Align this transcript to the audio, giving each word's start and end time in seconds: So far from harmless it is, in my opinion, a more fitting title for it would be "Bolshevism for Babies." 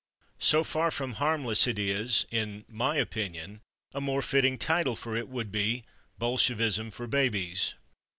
So 0.39 0.63
far 0.63 0.89
from 0.89 1.13
harmless 1.21 1.67
it 1.67 1.77
is, 1.77 2.25
in 2.31 2.65
my 2.67 2.95
opinion, 2.95 3.61
a 3.93 4.01
more 4.01 4.23
fitting 4.23 4.57
title 4.57 4.95
for 4.95 5.15
it 5.15 5.29
would 5.29 5.51
be 5.51 5.83
"Bolshevism 6.17 6.89
for 6.89 7.05
Babies." 7.05 7.75